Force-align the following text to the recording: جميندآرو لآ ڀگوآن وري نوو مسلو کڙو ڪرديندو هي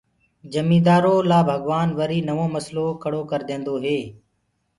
جميندآرو 0.53 1.15
لآ 1.29 1.39
ڀگوآن 1.47 1.89
وري 1.99 2.19
نوو 2.27 2.45
مسلو 2.55 2.85
کڙو 3.03 3.21
ڪرديندو 3.31 3.75
هي 3.83 3.99